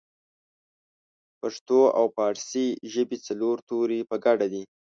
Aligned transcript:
پښتو 1.39 1.79
او 1.97 2.05
پارسۍ 2.17 2.67
ژبې 2.93 3.17
څلور 3.27 3.57
توري 3.67 3.99
په 4.09 4.15
ګډه 4.25 4.47
دي 4.53 4.63